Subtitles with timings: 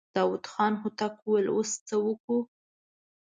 [0.15, 2.37] داوود خان هوتک وويل: اوس څه وکو؟